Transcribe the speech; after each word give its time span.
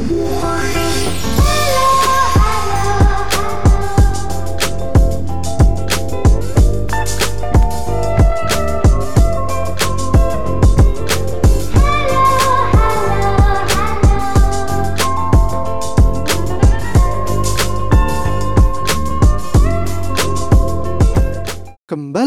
Kembali 0.00 0.16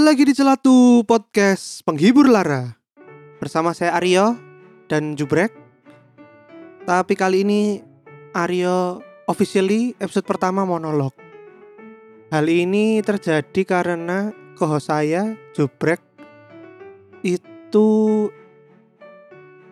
lagi 0.06 0.30
di 0.30 0.38
Celatu 0.38 1.02
Podcast 1.10 1.82
Penghibur 1.82 2.30
Lara. 2.30 2.78
Bersama 3.42 3.74
saya 3.74 3.98
Aryo 3.98 4.38
dan 4.86 5.18
Jubrek 5.18 5.63
Tapi 6.84 7.16
kali 7.16 7.48
ini 7.48 7.80
Aryo 8.36 9.00
officially 9.32 9.96
episode 10.04 10.28
pertama 10.28 10.68
monolog. 10.68 11.16
Hal 12.28 12.44
ini 12.52 13.00
terjadi 13.00 13.64
karena 13.64 14.36
kohos 14.60 14.92
saya, 14.92 15.32
Jubrek 15.56 16.04
Itu 17.24 18.28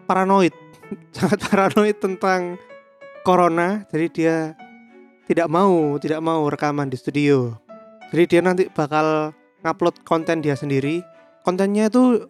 paranoid. 0.07 0.55
Sangat 1.17 1.51
paranoid 1.51 1.99
tentang 1.99 2.55
Corona. 3.27 3.83
Jadi 3.91 4.07
dia 4.07 4.55
tidak 5.27 5.51
mau, 5.51 5.99
tidak 5.99 6.23
mau 6.23 6.47
rekaman 6.47 6.87
di 6.87 6.95
studio. 6.95 7.59
Jadi 8.15 8.23
dia 8.23 8.39
nanti 8.39 8.63
bakal 8.71 9.35
ngupload 9.67 10.07
konten 10.07 10.39
dia 10.39 10.55
sendiri. 10.55 11.03
Kontennya 11.43 11.91
itu 11.91 12.23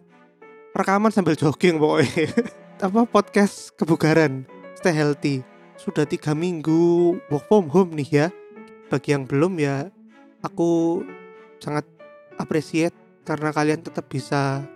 rekaman 0.74 1.14
sambil 1.14 1.38
jogging 1.38 1.78
pokoknya. 1.78 2.34
Apa 2.82 3.06
podcast 3.06 3.70
kebugaran 3.78 4.51
stay 4.82 4.98
healthy. 4.98 5.46
Sudah 5.78 6.02
tiga 6.10 6.34
minggu 6.34 7.14
work 7.30 7.46
from 7.46 7.70
home 7.70 7.94
nih 7.94 8.10
ya. 8.10 8.26
Bagi 8.90 9.14
yang 9.14 9.30
belum 9.30 9.62
ya 9.62 9.86
aku 10.42 11.00
sangat 11.62 11.86
appreciate 12.34 12.92
karena 13.22 13.54
kalian 13.54 13.78
tetap 13.78 14.10
bisa 14.10 14.66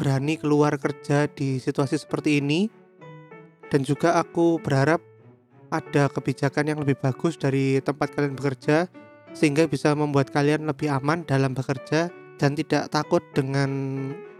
berani 0.00 0.40
keluar 0.40 0.80
kerja 0.80 1.28
di 1.28 1.60
situasi 1.60 2.00
seperti 2.00 2.40
ini. 2.40 2.72
Dan 3.68 3.84
juga 3.84 4.16
aku 4.16 4.56
berharap 4.64 5.04
ada 5.68 6.08
kebijakan 6.08 6.72
yang 6.74 6.78
lebih 6.80 6.96
bagus 6.96 7.36
dari 7.36 7.78
tempat 7.84 8.16
kalian 8.16 8.34
bekerja 8.34 8.88
sehingga 9.36 9.68
bisa 9.68 9.92
membuat 9.94 10.32
kalian 10.32 10.66
lebih 10.66 10.90
aman 10.90 11.22
dalam 11.22 11.52
bekerja 11.52 12.10
dan 12.40 12.56
tidak 12.56 12.88
takut 12.90 13.22
dengan 13.36 13.70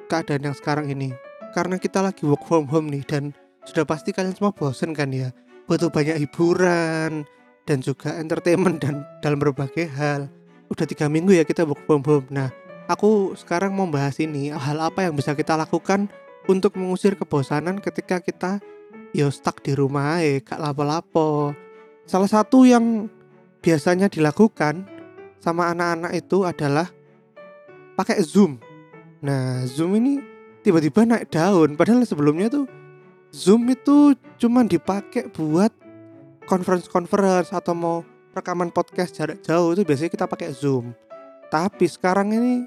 keadaan 0.09 0.51
yang 0.51 0.57
sekarang 0.57 0.89
ini. 0.89 1.13
Karena 1.53 1.77
kita 1.77 2.01
lagi 2.01 2.25
work 2.25 2.43
from 2.49 2.67
home 2.67 2.89
nih 2.89 3.05
dan 3.05 3.37
sudah 3.71 3.87
pasti 3.87 4.11
kalian 4.11 4.35
semua 4.35 4.51
bosen 4.51 4.91
kan 4.91 5.15
ya. 5.15 5.31
Butuh 5.71 5.95
banyak 5.95 6.19
hiburan 6.19 7.23
dan 7.63 7.79
juga 7.79 8.19
entertainment 8.19 8.83
dan 8.83 9.07
dalam 9.23 9.39
berbagai 9.39 9.87
hal. 9.95 10.27
Udah 10.67 10.87
tiga 10.91 11.07
minggu 11.07 11.31
ya 11.39 11.47
kita 11.47 11.63
work 11.63 11.87
from 11.87 12.03
home. 12.03 12.27
Nah, 12.35 12.51
aku 12.91 13.39
sekarang 13.39 13.71
mau 13.71 13.87
bahas 13.87 14.19
ini 14.19 14.51
hal 14.51 14.83
apa 14.83 15.07
yang 15.07 15.15
bisa 15.15 15.39
kita 15.39 15.55
lakukan 15.55 16.11
untuk 16.51 16.75
mengusir 16.75 17.15
kebosanan 17.15 17.79
ketika 17.79 18.19
kita 18.19 18.59
yo 19.15 19.31
stuck 19.31 19.63
di 19.63 19.79
rumah 19.79 20.19
eh 20.19 20.43
gak 20.43 20.59
lapo-lapo. 20.59 21.55
Salah 22.11 22.27
satu 22.27 22.67
yang 22.67 23.07
biasanya 23.63 24.11
dilakukan 24.11 24.83
sama 25.39 25.71
anak-anak 25.71 26.13
itu 26.19 26.43
adalah 26.43 26.91
pakai 27.95 28.19
Zoom. 28.27 28.59
Nah, 29.23 29.63
Zoom 29.71 29.95
ini 29.95 30.19
tiba-tiba 30.67 31.07
naik 31.07 31.31
daun 31.31 31.79
padahal 31.79 32.03
sebelumnya 32.03 32.51
tuh 32.51 32.80
Zoom 33.31 33.71
itu 33.71 34.19
cuma 34.43 34.67
dipakai 34.67 35.31
buat 35.31 35.71
conference-conference 36.51 37.55
atau 37.55 37.75
mau 37.75 37.97
rekaman 38.35 38.75
podcast 38.75 39.15
jarak 39.15 39.39
jauh 39.43 39.75
itu 39.75 39.87
biasanya 39.87 40.11
kita 40.11 40.27
pakai 40.27 40.51
Zoom. 40.51 40.91
Tapi 41.51 41.87
sekarang 41.87 42.35
ini 42.35 42.67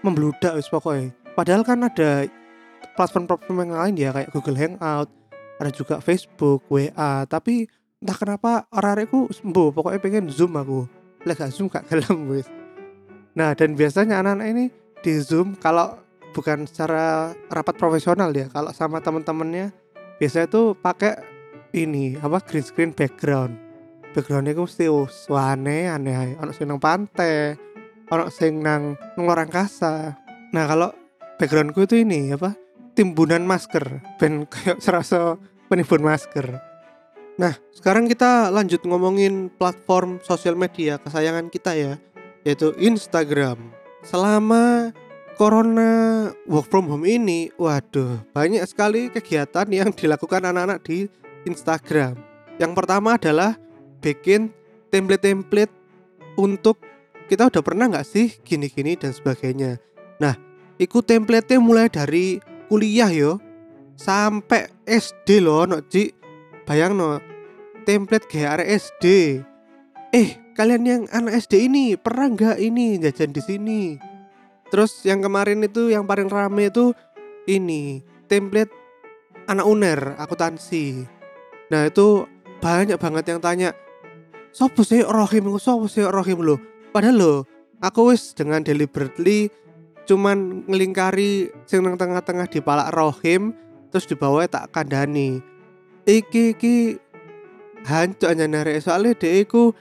membludak 0.00 0.56
wis 0.56 0.68
pokoknya. 0.72 1.12
Padahal 1.36 1.64
kan 1.64 1.84
ada 1.84 2.24
platform-platform 2.96 3.56
yang 3.68 3.72
lain 3.76 3.94
ya 3.96 4.10
kayak 4.12 4.32
Google 4.32 4.56
Hangout, 4.56 5.08
ada 5.60 5.70
juga 5.72 6.00
Facebook, 6.00 6.64
WA, 6.68 7.24
tapi 7.28 7.68
entah 8.00 8.16
kenapa 8.16 8.64
orang-orangku 8.72 9.28
sembuh 9.28 9.76
pokoknya 9.76 10.00
pengen 10.00 10.24
zoom 10.32 10.56
aku 10.56 10.88
lah 11.28 11.36
gak 11.36 11.52
zoom 11.52 11.68
gak 11.68 11.84
gelem 11.84 12.32
wis 12.32 12.48
nah 13.36 13.52
dan 13.52 13.76
biasanya 13.76 14.24
anak-anak 14.24 14.46
ini 14.56 14.64
di 15.04 15.12
zoom 15.20 15.52
kalau 15.60 16.00
bukan 16.32 16.64
secara 16.64 17.36
rapat 17.52 17.76
profesional 17.76 18.32
ya 18.32 18.48
kalau 18.48 18.72
sama 18.72 19.04
teman-temannya 19.04 19.68
biasanya 20.20 20.46
tuh 20.52 20.76
pakai 20.76 21.16
ini 21.72 22.20
apa 22.20 22.44
green 22.44 22.62
screen 22.62 22.92
background. 22.92 23.56
Backgroundnya 24.12 24.52
itu 24.52 24.62
mesti 24.68 24.86
wane 25.32 25.88
aneh 25.88 26.36
ono 26.36 26.52
sing 26.52 26.68
nang 26.68 26.82
pantai 26.82 27.56
ono 28.12 28.28
sing 28.28 28.60
nang 28.60 28.98
luar 29.16 29.46
angkasa 29.46 30.18
nah 30.50 30.66
kalau 30.66 30.90
backgroundku 31.38 31.86
itu 31.86 32.04
ini 32.04 32.36
apa 32.36 32.52
timbunan 32.92 33.42
masker. 33.48 34.04
Ben 34.20 34.44
kayak 34.52 34.84
serasa 34.84 35.40
penimbun 35.72 36.04
masker. 36.04 36.60
Nah, 37.40 37.56
sekarang 37.72 38.04
kita 38.04 38.52
lanjut 38.52 38.84
ngomongin 38.84 39.48
platform 39.56 40.20
sosial 40.20 40.52
media 40.52 41.00
kesayangan 41.00 41.48
kita 41.48 41.72
ya, 41.72 41.96
yaitu 42.44 42.76
Instagram. 42.76 43.72
Selama 44.04 44.92
corona 45.38 46.30
work 46.48 46.70
from 46.70 46.88
home 46.88 47.06
ini, 47.06 47.52
waduh, 47.58 48.22
banyak 48.34 48.64
sekali 48.66 49.12
kegiatan 49.12 49.66
yang 49.70 49.90
dilakukan 49.94 50.42
anak-anak 50.42 50.80
di 50.86 51.06
Instagram. 51.44 52.18
Yang 52.60 52.72
pertama 52.76 53.16
adalah 53.16 53.56
bikin 54.04 54.52
template-template 54.90 55.72
untuk 56.36 56.80
kita 57.30 57.46
udah 57.46 57.62
pernah 57.62 57.86
nggak 57.86 58.06
sih 58.06 58.34
gini-gini 58.42 58.98
dan 58.98 59.14
sebagainya. 59.14 59.78
Nah, 60.18 60.34
ikut 60.82 61.06
template 61.06 61.56
mulai 61.62 61.86
dari 61.86 62.42
kuliah 62.66 63.08
yo 63.08 63.38
sampai 63.94 64.68
SD 64.84 65.44
loh, 65.44 65.64
no, 65.64 65.78
Ci. 65.86 66.10
Bayang 66.66 66.98
no, 66.98 67.22
template 67.86 68.26
GR 68.26 68.60
SD. 68.60 69.04
Eh, 70.10 70.30
kalian 70.58 70.82
yang 70.82 71.02
anak 71.14 71.38
SD 71.38 71.70
ini 71.70 71.94
pernah 71.94 72.28
nggak 72.28 72.58
ini 72.58 72.98
jajan 72.98 73.30
di 73.30 73.42
sini? 73.42 74.09
Terus 74.70 75.02
yang 75.02 75.20
kemarin 75.20 75.66
itu 75.66 75.90
yang 75.90 76.06
paling 76.06 76.30
rame 76.30 76.70
itu 76.70 76.94
ini 77.50 78.00
template 78.30 78.70
anak 79.50 79.66
uner 79.66 80.14
akuntansi. 80.16 81.02
Nah 81.74 81.90
itu 81.90 82.26
banyak 82.62 82.98
banget 82.98 83.34
yang 83.34 83.40
tanya, 83.42 83.74
sopo 84.54 84.86
sih 84.86 85.02
rohim, 85.02 85.50
sopo 85.58 85.90
sih 85.90 86.06
rohim 86.06 86.38
lo? 86.42 86.56
Padahal 86.94 87.16
lo, 87.18 87.34
aku 87.82 88.14
wis 88.14 88.34
dengan 88.34 88.62
deliberately 88.62 89.50
cuman 90.06 90.66
ngelingkari 90.66 91.54
sing 91.70 91.86
nang 91.86 91.94
tengah-tengah 91.94 92.50
di 92.50 92.58
palak 92.58 92.90
rohim 92.90 93.54
terus 93.90 94.06
di 94.06 94.14
bawah 94.14 94.46
tak 94.46 94.70
kandani. 94.70 95.42
Iki 96.06 96.56
iki 96.58 96.76
hancur 97.86 98.32
aja 98.32 98.44
narik 98.44 98.80
soalnya 98.82 99.16
dia 99.16 99.40
iku 99.40 99.72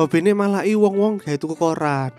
hobine 0.00 0.32
malah 0.32 0.64
i 0.64 0.72
wong 0.72 0.96
wong 0.96 1.14
kayak 1.20 1.40
tuku 1.40 1.52
koran 1.56 2.12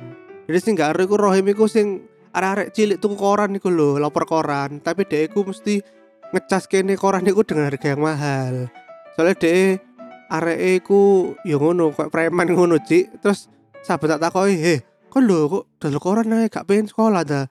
jadi 0.45 0.57
sih 0.59 0.72
nggak 0.78 0.94
iku 1.09 1.16
rohim 1.17 1.45
iku 1.50 1.66
sing 1.66 2.05
arek-arek 2.33 2.73
cilik 2.73 2.97
tuku 2.97 3.16
koran 3.16 3.55
iku 3.55 3.69
lho 3.69 4.01
lapor 4.01 4.25
koran. 4.25 4.81
Tapi 4.81 5.05
dia 5.05 5.29
iku 5.29 5.45
mesti 5.45 5.79
ngecas 6.33 6.66
kene 6.66 6.97
koran 6.97 7.23
iku 7.23 7.45
dengan 7.45 7.69
harga 7.69 7.94
yang 7.94 8.01
mahal. 8.01 8.55
Soalnya 9.13 9.38
dia 9.38 9.77
arek 10.33 10.83
iku 10.83 11.33
yo 11.45 11.61
ngono 11.61 11.93
kok 11.93 12.09
preman 12.09 12.49
ngono 12.49 12.81
cik. 12.81 13.22
Terus 13.22 13.47
sahabat 13.85 14.17
tak 14.17 14.22
takoi 14.29 14.57
heh 14.57 14.79
kok 15.13 15.22
lho 15.22 15.45
kok 15.45 15.63
dulu 15.77 15.99
koran 16.01 16.33
aja 16.33 16.49
gak 16.49 16.66
pengen 16.66 16.90
sekolah 16.90 17.22
dah 17.22 17.46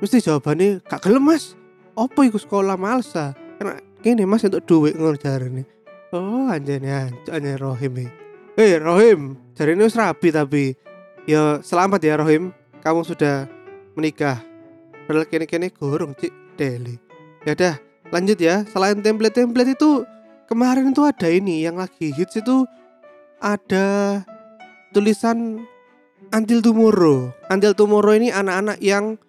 mesti 0.00 0.24
jawabannya 0.24 0.80
gak 0.88 1.04
gelem 1.04 1.28
mas. 1.28 1.52
Apa 1.92 2.24
iku 2.24 2.40
sekolah 2.40 2.80
malsa 2.80 3.36
karena 3.60 3.76
ini 4.00 4.24
mas 4.24 4.42
untuk 4.48 4.64
duit 4.64 4.96
ngono 4.96 5.20
nih 5.20 5.68
Oh 6.12 6.48
anjane 6.48 6.88
anjane 6.88 7.56
Rohim 7.60 8.08
Eh 8.52 8.76
Rohim, 8.76 9.32
jadi 9.56 9.72
ini 9.72 9.88
rapi 9.88 10.28
tapi. 10.28 10.76
Ya 11.24 11.64
selamat 11.64 12.04
ya 12.04 12.20
Rohim, 12.20 12.52
kamu 12.84 13.00
sudah 13.00 13.48
menikah. 13.94 14.40
Padahal 15.06 15.26
kene-kene 15.26 15.74
gorong 15.74 16.14
cik 16.14 16.32
deli. 16.56 16.96
Ya 17.42 17.56
udah 17.58 17.74
lanjut 18.14 18.38
ya. 18.38 18.62
Selain 18.70 19.00
template-template 19.00 19.74
itu 19.74 20.06
kemarin 20.46 20.94
itu 20.94 21.02
ada 21.02 21.28
ini 21.28 21.66
yang 21.66 21.80
lagi 21.80 22.12
hits 22.14 22.38
itu 22.38 22.64
ada 23.42 24.20
tulisan 24.94 25.66
Until 26.32 26.64
Tomorrow. 26.64 27.34
Until 27.50 27.74
Tomorrow 27.76 28.14
ini 28.16 28.32
anak-anak 28.32 28.78
yang 28.80 29.20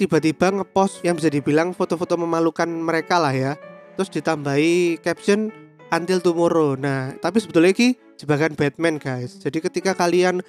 tiba-tiba 0.00 0.50
ngepost 0.50 1.04
yang 1.04 1.14
bisa 1.14 1.28
dibilang 1.28 1.76
foto-foto 1.76 2.16
memalukan 2.18 2.66
mereka 2.66 3.20
lah 3.20 3.34
ya. 3.36 3.52
Terus 3.94 4.10
ditambahi 4.10 5.04
caption 5.04 5.52
Until 5.92 6.18
Tomorrow. 6.18 6.74
Nah, 6.74 7.14
tapi 7.22 7.38
sebetulnya 7.38 7.70
ini 7.76 7.94
jebakan 8.16 8.56
Batman 8.56 8.96
guys. 8.98 9.38
Jadi 9.38 9.60
ketika 9.60 9.92
kalian 9.94 10.40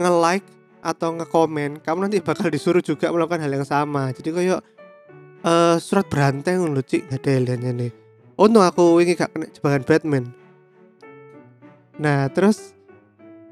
nge-like 0.00 0.48
atau 0.82 1.14
nge-komen, 1.14 1.78
kamu 1.80 1.98
nanti 2.10 2.18
bakal 2.18 2.50
disuruh 2.50 2.82
juga 2.82 3.08
melakukan 3.14 3.46
hal 3.46 3.54
yang 3.54 3.66
sama. 3.66 4.10
Jadi 4.10 4.34
kayak 4.34 4.60
uh, 5.46 5.78
surat 5.78 6.06
beranteng 6.10 6.66
loh 6.66 6.82
cik 6.82 7.06
gak 7.08 7.22
ada 7.22 7.54
nih. 7.54 7.94
Oh 8.34 8.50
no 8.50 8.66
aku 8.66 8.98
ingin 8.98 9.14
gak 9.14 9.30
kena 9.30 9.46
jebakan 9.54 9.82
Batman. 9.86 10.24
Nah, 12.02 12.26
terus 12.34 12.74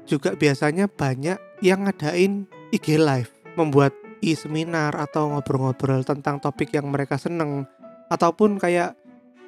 juga 0.03 0.35
biasanya 0.35 0.91
banyak 0.91 1.39
yang 1.63 1.87
ngadain 1.87 2.49
IG 2.75 2.99
live, 2.99 3.31
membuat 3.55 3.95
e-seminar 4.19 4.91
atau 4.99 5.31
ngobrol-ngobrol 5.31 6.03
tentang 6.03 6.37
topik 6.43 6.75
yang 6.75 6.91
mereka 6.91 7.15
seneng 7.15 7.63
ataupun 8.11 8.59
kayak 8.59 8.93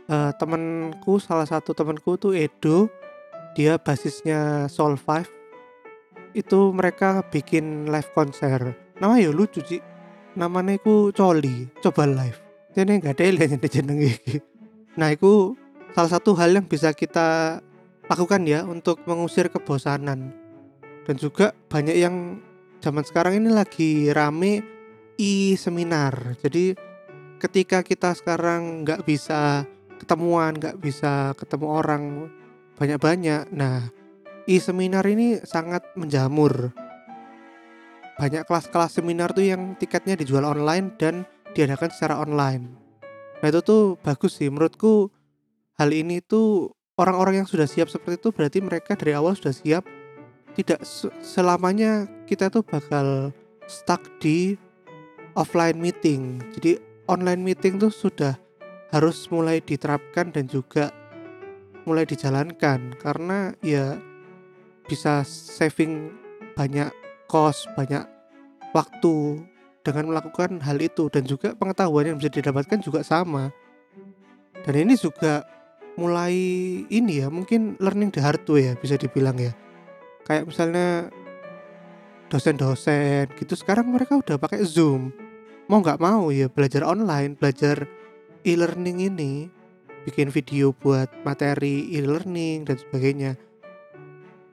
uh, 0.08 0.32
temenku 0.40 1.20
salah 1.22 1.46
satu 1.46 1.76
temenku 1.76 2.16
tuh 2.16 2.34
Edo 2.34 2.90
dia 3.54 3.78
basisnya 3.78 4.66
Soul 4.72 4.98
Five 4.98 5.30
itu 6.34 6.74
mereka 6.74 7.26
bikin 7.30 7.90
live 7.90 8.10
konser. 8.14 8.74
Nama 8.98 9.16
ya 9.22 9.30
lucu 9.34 9.62
sih 9.66 9.82
namanya 10.34 10.78
ku 10.82 11.14
Coli 11.14 11.70
coba 11.82 12.10
live. 12.10 12.40
Jadi 12.74 13.02
nggak 13.02 13.14
ada 13.18 13.24
yang 13.30 13.62
jeneng 13.62 14.00
nah 14.94 15.10
itu 15.10 15.58
salah 15.98 16.12
satu 16.14 16.38
hal 16.38 16.54
yang 16.54 16.70
bisa 16.70 16.94
kita 16.94 17.62
lakukan 18.06 18.46
ya 18.46 18.66
untuk 18.66 19.02
mengusir 19.10 19.50
kebosanan. 19.50 20.34
Dan 21.06 21.16
juga 21.18 21.54
banyak 21.70 21.98
yang 21.98 22.42
zaman 22.82 23.06
sekarang 23.06 23.42
ini 23.42 23.50
lagi 23.50 24.10
rame 24.14 24.62
e-seminar. 25.18 26.38
Jadi 26.42 26.78
ketika 27.42 27.84
kita 27.84 28.16
sekarang 28.16 28.88
nggak 28.88 29.04
bisa 29.04 29.68
ketemuan 30.00 30.56
nggak 30.56 30.80
bisa 30.84 31.32
ketemu 31.40 31.68
orang 31.68 32.04
banyak-banyak 32.76 33.52
nah 33.56 33.88
e-seminar 34.48 35.08
ini 35.08 35.40
sangat 35.44 35.84
menjamur 35.96 36.72
banyak 38.14 38.46
kelas-kelas 38.46 39.02
seminar 39.02 39.34
tuh 39.34 39.46
yang 39.48 39.74
tiketnya 39.80 40.14
dijual 40.14 40.46
online 40.46 40.94
dan 41.02 41.26
diadakan 41.58 41.90
secara 41.90 42.22
online. 42.22 42.70
Nah 43.42 43.48
itu 43.50 43.60
tuh 43.66 43.98
bagus 44.00 44.38
sih 44.38 44.48
menurutku 44.48 45.10
hal 45.76 45.90
ini 45.90 46.22
tuh 46.22 46.72
orang-orang 46.96 47.44
yang 47.44 47.50
sudah 47.50 47.66
siap 47.66 47.90
seperti 47.90 48.22
itu 48.22 48.30
berarti 48.30 48.60
mereka 48.62 48.94
dari 48.94 49.18
awal 49.18 49.34
sudah 49.34 49.52
siap 49.52 49.84
tidak 50.54 50.86
selamanya 51.26 52.06
kita 52.30 52.54
tuh 52.54 52.62
bakal 52.62 53.34
stuck 53.66 54.06
di 54.22 54.54
offline 55.34 55.82
meeting. 55.82 56.38
Jadi 56.54 56.78
online 57.10 57.42
meeting 57.42 57.82
tuh 57.82 57.90
sudah 57.90 58.38
harus 58.94 59.26
mulai 59.34 59.58
diterapkan 59.58 60.30
dan 60.30 60.46
juga 60.46 60.94
mulai 61.84 62.06
dijalankan 62.06 62.94
karena 63.02 63.58
ya 63.66 63.98
bisa 64.88 65.24
saving 65.28 66.12
banyak 66.54 66.92
kos, 67.28 67.66
banyak 67.74 68.06
waktu 68.76 69.42
dengan 69.84 70.16
melakukan 70.16 70.64
hal 70.64 70.80
itu 70.80 71.12
dan 71.12 71.28
juga 71.28 71.54
pengetahuan 71.54 72.14
yang 72.14 72.18
bisa 72.18 72.32
didapatkan 72.32 72.80
juga 72.80 73.04
sama. 73.04 73.52
Dan 74.64 74.88
ini 74.88 74.96
juga 74.96 75.44
mulai 76.00 76.36
ini 76.88 77.20
ya, 77.20 77.28
mungkin 77.28 77.76
learning 77.78 78.16
the 78.16 78.22
hard 78.24 78.44
way 78.48 78.72
ya 78.72 78.74
bisa 78.80 78.96
dibilang 78.96 79.36
ya. 79.38 79.52
Kayak 80.24 80.48
misalnya 80.48 81.12
dosen-dosen 82.32 83.30
gitu 83.38 83.54
sekarang 83.54 83.92
mereka 83.92 84.18
udah 84.18 84.40
pakai 84.40 84.64
Zoom. 84.64 85.12
Mau 85.68 85.84
nggak 85.84 86.00
mau 86.00 86.32
ya 86.32 86.48
belajar 86.48 86.88
online, 86.88 87.36
belajar 87.36 87.86
e-learning 88.48 89.12
ini, 89.12 89.34
bikin 90.08 90.32
video 90.32 90.72
buat 90.76 91.12
materi 91.28 91.92
e-learning 91.94 92.68
dan 92.68 92.80
sebagainya. 92.80 93.32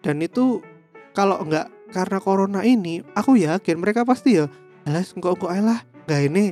Dan 0.00 0.24
itu 0.24 0.64
kalau 1.12 1.40
nggak 1.44 1.92
karena 1.92 2.18
corona 2.22 2.60
ini 2.62 3.02
aku 3.18 3.34
yakin 3.34 3.82
mereka 3.82 4.06
pasti 4.06 4.38
ya 4.38 4.46
alas 4.86 5.10
engkau 5.12 5.34
engkau 5.34 5.50
lah 5.50 5.82
nggak 6.06 6.22
ini 6.30 6.44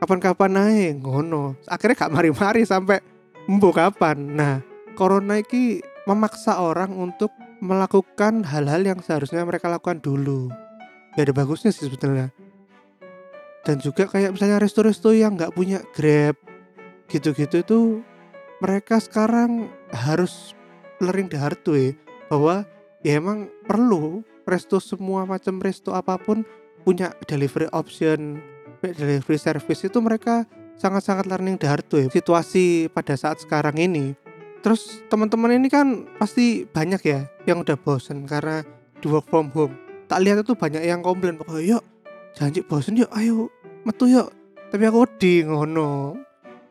kapan-kapan 0.00 0.50
naik 0.50 0.92
ngono. 1.04 1.54
Akhirnya 1.68 2.08
gak 2.08 2.12
mari-mari 2.16 2.64
sampai 2.64 3.04
embo 3.44 3.70
kapan. 3.70 4.16
Nah 4.36 4.64
corona 4.96 5.38
ini 5.38 5.84
memaksa 6.08 6.58
orang 6.58 6.96
untuk 6.96 7.30
melakukan 7.60 8.40
hal-hal 8.48 8.80
yang 8.80 9.00
seharusnya 9.04 9.44
mereka 9.44 9.68
lakukan 9.68 10.00
dulu. 10.00 10.48
Ya 11.14 11.28
ada 11.28 11.36
bagusnya 11.36 11.70
sih 11.70 11.86
sebetulnya. 11.86 12.32
Dan 13.60 13.76
juga 13.84 14.08
kayak 14.08 14.32
misalnya 14.32 14.56
resto-resto 14.56 15.12
yang 15.12 15.36
nggak 15.36 15.52
punya 15.52 15.84
grab 15.92 16.32
gitu-gitu 17.12 17.60
itu 17.60 17.78
mereka 18.64 18.96
sekarang 18.96 19.68
harus 19.92 20.56
learning 21.04 21.28
the 21.28 21.36
hard 21.36 21.60
way 21.68 21.92
bahwa 22.32 22.64
ya 23.04 23.20
emang 23.20 23.48
perlu. 23.66 24.24
Resto 24.48 24.82
semua 24.82 25.22
macam 25.28 25.62
resto 25.62 25.94
apa 25.94 26.18
pun 26.18 26.42
punya 26.82 27.14
delivery 27.28 27.70
option 27.70 28.40
delivery 28.82 29.36
service 29.36 29.84
itu 29.84 29.98
mereka 30.00 30.48
sangat-sangat 30.80 31.28
learning 31.28 31.60
the 31.60 31.68
hard 31.68 31.84
way 31.92 32.08
situasi 32.08 32.88
pada 32.90 33.14
saat 33.14 33.38
sekarang 33.44 33.76
ini. 33.76 34.16
Terus 34.64 35.04
teman-teman 35.12 35.56
ini 35.56 35.68
kan 35.68 36.08
pasti 36.16 36.64
banyak 36.68 37.00
ya 37.04 37.28
yang 37.44 37.64
udah 37.64 37.76
bosen 37.76 38.24
karena 38.24 38.64
di 39.00 39.06
work 39.08 39.28
from 39.28 39.52
home. 39.52 39.76
Tak 40.08 40.20
lihat 40.24 40.42
itu 40.42 40.56
banyak 40.56 40.82
yang 40.82 41.04
komplain 41.04 41.36
pokoknya 41.38 41.78
yuk 41.78 41.84
janji 42.34 42.64
bosen 42.64 42.96
yuk 42.96 43.12
ayo 43.12 43.52
metu 43.84 44.08
yuk. 44.08 44.32
Tapi 44.72 44.82
aku 44.88 45.04
wedi 45.04 45.44
ngono. 45.44 46.16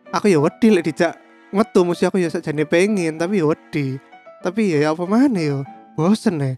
Aku 0.10 0.26
ya 0.26 0.42
wedi 0.42 0.74
lek 0.74 0.90
dijak 0.90 1.14
metu 1.54 1.86
mesti 1.86 2.10
aku 2.10 2.18
ya 2.18 2.34
sakjane 2.34 2.66
pengen 2.66 3.22
tapi 3.22 3.40
ya 3.42 3.46
wedi. 3.46 4.02
Tapi 4.42 4.74
ya 4.74 4.92
apa 4.92 5.06
mana 5.06 5.40
yo 5.40 5.62
bosen 6.00 6.40
ya. 6.40 6.56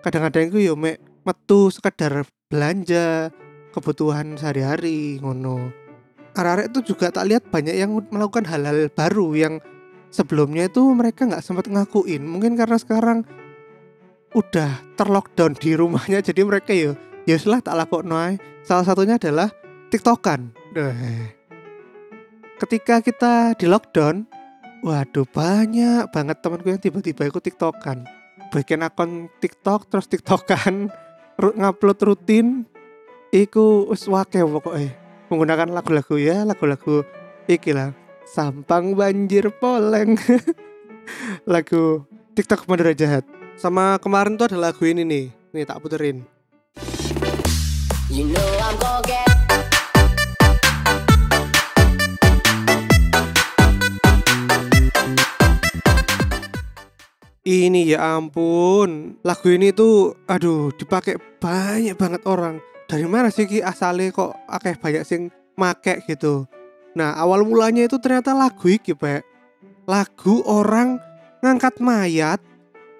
Kadang-kadang 0.00 0.48
itu 0.48 0.72
yo 0.72 0.72
mek 0.72 1.04
metu 1.28 1.68
sekedar 1.68 2.24
belanja 2.48 3.28
kebutuhan 3.76 4.40
sehari-hari 4.40 5.20
ngono. 5.20 5.68
Arek-arek 6.32 6.72
itu 6.72 6.96
juga 6.96 7.12
tak 7.12 7.28
lihat 7.28 7.44
banyak 7.52 7.76
yang 7.76 7.92
melakukan 8.08 8.48
hal-hal 8.48 8.88
baru 8.88 9.36
yang 9.36 9.54
sebelumnya 10.08 10.72
itu 10.72 10.80
mereka 10.96 11.28
nggak 11.28 11.44
sempat 11.44 11.68
ngakuin. 11.68 12.24
Mungkin 12.24 12.56
karena 12.56 12.80
sekarang 12.80 13.28
udah 14.32 14.80
terlockdown 14.96 15.52
di 15.60 15.76
rumahnya 15.76 16.24
jadi 16.32 16.40
mereka 16.40 16.72
yo 16.72 16.96
ya 17.28 17.36
setelah 17.36 17.60
tak 17.60 17.76
lakukan 17.76 18.08
noai 18.08 18.34
salah 18.64 18.88
satunya 18.88 19.20
adalah 19.20 19.52
tiktokan. 19.92 20.56
Ketika 22.56 23.04
kita 23.04 23.52
di 23.60 23.68
lockdown 23.68 24.24
waduh 24.80 25.28
banyak 25.28 26.08
banget 26.08 26.36
temanku 26.40 26.72
yang 26.72 26.80
tiba-tiba 26.80 27.28
ikut 27.28 27.44
tiktokan 27.44 28.19
bikin 28.50 28.82
akun 28.82 29.30
TikTok 29.38 29.86
terus 29.86 30.10
TikTokan 30.10 30.90
ngupload 31.38 31.98
rutin. 32.02 32.66
Iku 33.30 33.86
wis 33.94 34.10
wake 34.10 34.42
pokoknya 34.42 34.90
menggunakan 35.30 35.70
lagu-lagu 35.70 36.18
ya 36.18 36.42
lagu-lagu 36.42 37.06
iki 37.46 37.70
lah. 37.70 37.94
Sampang 38.26 38.98
banjir 38.98 39.50
poleng. 39.54 40.18
Lagu 41.52 42.06
TikTok 42.38 42.70
Madura 42.70 42.94
Jahat. 42.94 43.26
Sama 43.58 43.98
kemarin 43.98 44.38
tuh 44.38 44.46
ada 44.50 44.70
lagu 44.70 44.86
ini 44.86 45.02
nih. 45.02 45.24
Nih 45.50 45.66
tak 45.66 45.82
puterin. 45.82 46.22
You 48.10 48.30
know 48.30 48.50
I'm 48.62 48.78
gonna 48.78 49.02
get 49.06 49.29
Ini 57.40 57.96
ya 57.96 58.20
ampun, 58.20 59.16
lagu 59.24 59.48
ini 59.48 59.72
tuh 59.72 60.12
aduh 60.28 60.68
dipakai 60.76 61.16
banyak 61.40 61.96
banget 61.96 62.20
orang. 62.28 62.60
Dari 62.84 63.08
mana 63.08 63.32
sih 63.32 63.48
ki 63.48 63.64
asale 63.64 64.12
kok 64.12 64.36
akeh 64.44 64.76
banyak 64.76 65.08
sing 65.08 65.32
make 65.56 66.04
gitu. 66.04 66.44
Nah, 66.92 67.16
awal 67.16 67.48
mulanya 67.48 67.88
itu 67.88 67.96
ternyata 67.96 68.36
lagu 68.36 68.68
iki, 68.68 68.92
Pak. 68.92 69.24
Lagu 69.88 70.44
orang 70.44 71.00
ngangkat 71.40 71.80
mayat 71.80 72.44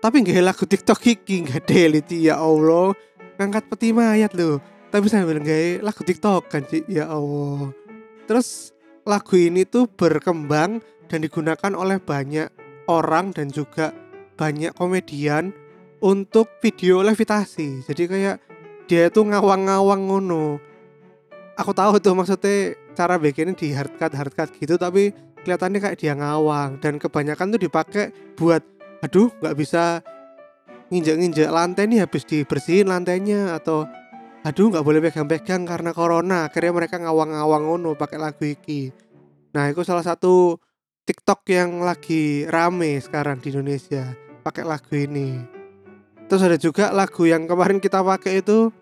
tapi 0.00 0.24
nggak 0.24 0.40
lagu 0.40 0.64
TikTok 0.64 1.04
iki 1.04 1.44
nggak 1.44 1.68
delete 1.68 2.16
ya 2.16 2.40
Allah. 2.40 2.96
Ngangkat 3.36 3.68
peti 3.68 3.92
mayat 3.92 4.32
loh. 4.32 4.56
Tapi 4.88 5.04
sambil 5.12 5.36
nggak 5.44 5.84
lagu 5.84 6.00
TikTok 6.00 6.48
kan 6.48 6.64
sih 6.64 6.80
ya 6.88 7.12
Allah. 7.12 7.76
Terus 8.24 8.72
lagu 9.04 9.36
ini 9.36 9.68
tuh 9.68 9.84
berkembang 9.84 10.80
dan 11.12 11.18
digunakan 11.20 11.76
oleh 11.76 12.00
banyak 12.00 12.48
orang 12.88 13.36
dan 13.36 13.52
juga 13.52 13.92
banyak 14.40 14.72
komedian 14.72 15.52
untuk 16.00 16.48
video 16.64 17.04
levitasi. 17.04 17.84
Jadi 17.84 18.08
kayak 18.08 18.36
dia 18.88 19.12
itu 19.12 19.20
ngawang-ngawang 19.20 20.08
ngono. 20.08 20.56
Aku 21.60 21.76
tahu 21.76 22.00
tuh 22.00 22.16
maksudnya 22.16 22.72
cara 22.96 23.20
bikinnya 23.20 23.52
di 23.52 23.76
hardcut 23.76 24.16
hardcut 24.16 24.48
gitu 24.56 24.80
tapi 24.80 25.12
kelihatannya 25.44 25.78
kayak 25.84 26.00
dia 26.00 26.16
ngawang. 26.16 26.80
Dan 26.80 26.96
kebanyakan 26.96 27.52
tuh 27.52 27.60
dipakai 27.60 28.16
buat 28.40 28.64
aduh 29.04 29.28
nggak 29.44 29.56
bisa 29.60 30.00
nginjek-nginjek 30.88 31.52
lantai 31.52 31.84
nih 31.86 32.00
habis 32.08 32.24
dibersihin 32.24 32.88
lantainya 32.88 33.54
atau 33.60 33.84
aduh 34.40 34.72
nggak 34.72 34.84
boleh 34.88 35.04
pegang-pegang 35.04 35.68
karena 35.68 35.92
corona. 35.92 36.48
Akhirnya 36.48 36.72
mereka 36.72 36.96
ngawang-ngawang 36.96 37.68
ngono 37.68 37.92
pakai 37.92 38.16
lagu 38.16 38.48
iki. 38.48 38.88
Nah 39.52 39.68
itu 39.68 39.84
salah 39.84 40.02
satu 40.02 40.56
TikTok 41.04 41.44
yang 41.52 41.84
lagi 41.84 42.48
rame 42.48 42.96
sekarang 43.04 43.36
di 43.44 43.52
Indonesia 43.52 44.29
pakai 44.40 44.64
lagu 44.64 44.90
ini. 44.96 45.38
Terus 46.26 46.42
ada 46.46 46.56
juga 46.56 46.90
lagu 46.90 47.28
yang 47.28 47.44
kemarin 47.44 47.78
kita 47.78 48.00
pakai 48.00 48.40
itu 48.40 48.72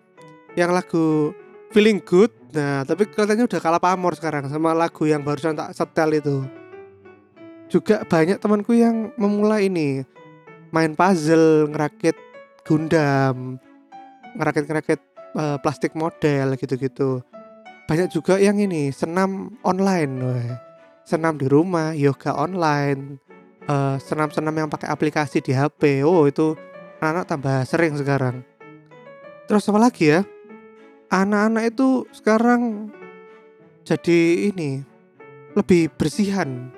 yang 0.55 0.71
lagu 0.71 1.35
feeling 1.69 1.99
good. 2.01 2.31
Nah 2.55 2.87
tapi 2.87 3.05
kelihatannya 3.05 3.45
udah 3.45 3.61
kalah 3.61 3.81
pamor 3.81 4.17
sekarang 4.17 4.47
sama 4.47 4.73
lagu 4.73 5.05
yang 5.05 5.21
barusan 5.21 5.53
tak 5.59 5.75
setel 5.75 6.09
itu. 6.15 6.37
Juga 7.69 8.01
banyak 8.07 8.41
temanku 8.41 8.73
yang 8.73 9.13
memulai 9.19 9.69
ini. 9.69 10.01
Main 10.73 10.93
puzzle 10.93 11.69
ngerakit 11.69 12.17
Gundam 12.65 13.57
ngerakit-ngerakit 14.37 15.01
uh, 15.33 15.57
plastik 15.57 15.97
model 15.97 16.53
gitu-gitu. 16.57 17.25
Banyak 17.89 18.13
juga 18.13 18.37
yang 18.37 18.61
ini 18.61 18.93
senam 18.93 19.57
online 19.65 20.13
weh. 20.21 20.51
senam 21.09 21.41
di 21.41 21.49
rumah 21.49 21.97
yoga 21.97 22.37
online 22.37 23.17
uh, 23.69 23.95
senam-senam 24.01 24.51
yang 24.65 24.69
pakai 24.69 24.89
aplikasi 24.89 25.45
di 25.45 25.53
HP 25.53 26.01
oh 26.01 26.25
itu 26.25 26.57
anak-anak 26.99 27.25
tambah 27.29 27.57
sering 27.69 27.93
sekarang. 27.95 28.41
Terus 29.45 29.69
apa 29.69 29.79
lagi 29.79 30.09
ya? 30.09 30.25
Anak-anak 31.09 31.63
itu 31.73 32.05
sekarang 32.13 32.91
jadi 33.85 34.51
ini 34.51 34.81
lebih 35.53 35.89
bersihan. 35.93 36.69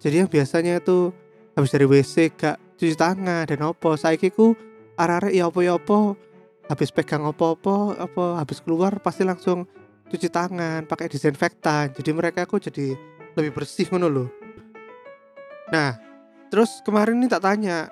Jadi 0.00 0.24
yang 0.24 0.30
biasanya 0.32 0.80
itu 0.80 1.12
habis 1.56 1.72
dari 1.72 1.84
WC 1.84 2.32
gak 2.36 2.56
cuci 2.80 2.96
tangan 2.96 3.44
dan 3.44 3.60
opo 3.64 3.92
saiki 3.96 4.32
ku 4.32 4.56
arah-arah 4.96 5.32
ya 5.32 5.48
opo 5.48 5.60
ya 5.60 5.76
opo 5.76 6.16
habis 6.72 6.88
pegang 6.88 7.24
opo-opo 7.28 7.92
apa 7.96 8.40
habis 8.40 8.64
keluar 8.64 8.96
pasti 9.04 9.24
langsung 9.24 9.68
cuci 10.08 10.28
tangan 10.32 10.88
pakai 10.88 11.08
disinfektan. 11.08 11.92
Jadi 11.92 12.10
mereka 12.12 12.44
aku 12.44 12.60
jadi 12.60 12.96
lebih 13.38 13.62
bersih 13.62 13.86
loh 13.94 14.28
nah 15.70 16.09
terus 16.50 16.84
kemarin 16.84 17.22
ini 17.22 17.30
tak 17.30 17.46
tanya 17.46 17.88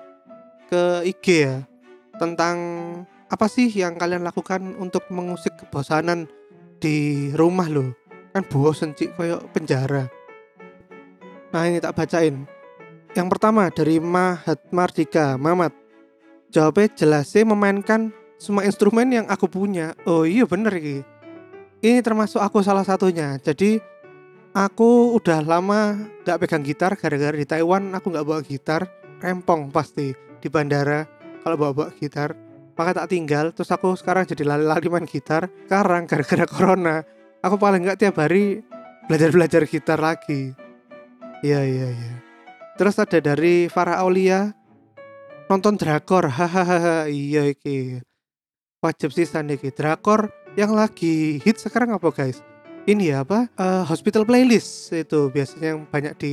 ke 0.69 1.07
IG 1.07 1.25
ya 1.47 1.55
tentang 2.19 2.57
apa 3.31 3.45
sih 3.47 3.71
yang 3.71 3.95
kalian 3.95 4.21
lakukan 4.21 4.75
untuk 4.77 5.07
mengusik 5.09 5.55
kebosanan 5.55 6.27
di 6.77 7.29
rumah 7.33 7.71
loh 7.71 7.95
kan 8.29 8.45
bosen 8.45 8.93
sih 8.93 9.09
kayak 9.09 9.41
penjara. 9.49 10.05
Nah 11.49 11.65
ini 11.65 11.81
tak 11.81 11.97
bacain. 11.97 12.45
Yang 13.17 13.27
pertama 13.33 13.73
dari 13.73 13.97
Mahat 13.97 14.61
Mardika 14.69 15.33
Mamat. 15.33 15.73
Jawabnya 16.53 16.93
jelasnya 16.93 17.41
memainkan 17.49 18.13
semua 18.37 18.69
instrumen 18.69 19.09
yang 19.09 19.25
aku 19.25 19.49
punya. 19.49 19.97
Oh 20.05 20.29
iya 20.29 20.45
bener 20.45 20.77
ini 20.77 21.01
ini 21.79 21.99
termasuk 22.03 22.39
aku 22.43 22.59
salah 22.59 22.83
satunya. 22.83 23.39
Jadi 23.39 23.79
aku 24.53 25.15
udah 25.17 25.45
lama 25.45 26.09
gak 26.25 26.41
pegang 26.45 26.65
gitar 26.65 26.97
gara-gara 26.97 27.35
di 27.35 27.45
Taiwan 27.45 27.93
aku 27.93 28.13
gak 28.13 28.25
bawa 28.25 28.41
gitar 28.41 28.89
rempong 29.19 29.69
pasti 29.69 30.15
di 30.39 30.47
bandara 30.47 31.05
kalau 31.43 31.55
bawa-bawa 31.59 31.91
gitar. 31.95 32.35
Maka 32.79 33.03
tak 33.03 33.11
tinggal 33.11 33.51
terus 33.51 33.67
aku 33.75 33.91
sekarang 33.99 34.23
jadi 34.23 34.47
lali-lali 34.47 34.87
main 34.87 35.03
gitar 35.03 35.51
sekarang 35.67 36.07
gara-gara 36.07 36.47
corona. 36.47 37.03
Aku 37.43 37.59
paling 37.59 37.83
nggak 37.83 37.99
tiap 37.99 38.15
hari 38.19 38.63
belajar-belajar 39.11 39.67
gitar 39.67 39.99
lagi. 39.99 40.55
Iya 41.43 41.59
iya 41.67 41.87
iya. 41.91 42.13
Terus 42.79 42.95
ada 42.95 43.19
dari 43.19 43.67
Farah 43.67 43.99
Aulia 43.99 44.55
nonton 45.51 45.75
drakor 45.75 46.31
hahaha 46.31 47.11
iya 47.11 47.51
iki. 47.51 47.99
Wajib 48.79 49.11
sih 49.11 49.27
iki. 49.27 49.75
Drakor 49.75 50.31
yang 50.55 50.71
lagi 50.71 51.43
hit 51.43 51.59
sekarang 51.59 51.91
apa 51.91 52.07
guys? 52.15 52.39
Ini 52.89 53.13
ya 53.13 53.21
apa? 53.21 53.45
Uh, 53.53 53.85
hospital 53.85 54.25
playlist 54.25 54.89
itu 54.89 55.29
biasanya 55.29 55.77
yang 55.77 55.85
banyak 55.85 56.17
di 56.17 56.31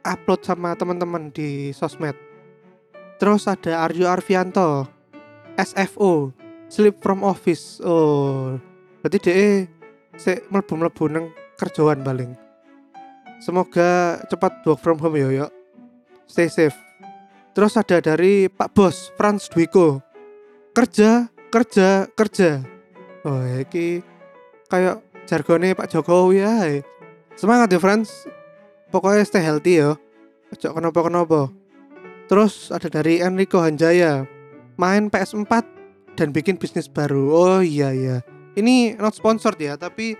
upload 0.00 0.40
sama 0.40 0.72
teman-teman 0.72 1.28
di 1.28 1.76
sosmed. 1.76 2.16
Terus 3.20 3.44
ada 3.44 3.84
Aryo 3.84 4.08
Arvianto, 4.08 4.88
SFO, 5.60 6.32
Sleep 6.72 6.96
from 7.04 7.20
Office. 7.20 7.84
Oh, 7.84 8.56
berarti 9.04 9.18
dia 9.20 9.68
se 10.16 10.40
melebu-melebu 10.48 11.04
neng 11.12 11.36
kerjaan 11.60 12.00
paling. 12.00 12.32
Semoga 13.36 14.24
cepat 14.24 14.64
work 14.64 14.80
from 14.80 14.96
home 14.96 15.20
yo 15.20 15.28
yo. 15.28 15.46
Stay 16.24 16.48
safe. 16.48 16.76
Terus 17.52 17.76
ada 17.76 18.00
dari 18.00 18.48
Pak 18.48 18.72
Bos 18.72 19.12
Franz 19.20 19.52
Dwiko. 19.52 20.00
Kerja, 20.72 21.28
kerja, 21.52 22.08
kerja 22.16 22.64
Oh, 23.26 23.42
iki 23.44 24.00
kayak 24.70 25.02
jargonnya 25.28 25.76
Pak 25.76 25.92
Jokowi 25.92 26.40
ya. 26.40 26.80
Semangat 27.36 27.68
ya, 27.68 27.78
Franz. 27.78 28.24
Pokoknya 28.88 29.28
stay 29.28 29.44
healthy 29.44 29.84
ya. 29.84 30.00
Ojo 30.48 30.68
kenapa-kenapa. 30.72 31.52
Terus 32.32 32.72
ada 32.72 32.88
dari 32.88 33.20
Enrico 33.20 33.60
Hanjaya. 33.60 34.24
Main 34.80 35.12
PS4 35.12 35.52
dan 36.16 36.32
bikin 36.32 36.56
bisnis 36.56 36.88
baru. 36.88 37.28
Oh 37.28 37.60
iya 37.60 37.92
iya. 37.92 38.24
Ini 38.56 38.96
not 38.96 39.12
sponsored 39.12 39.60
ya, 39.60 39.76
tapi 39.76 40.16